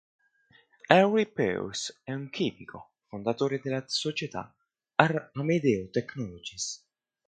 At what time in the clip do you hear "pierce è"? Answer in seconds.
1.31-2.11